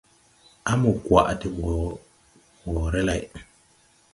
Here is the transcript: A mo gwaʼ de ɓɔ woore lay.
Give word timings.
A 0.69 0.71
mo 0.81 0.89
gwaʼ 1.05 1.27
de 1.39 1.47
ɓɔ 1.57 1.71
woore 2.71 2.99
lay. 3.07 3.23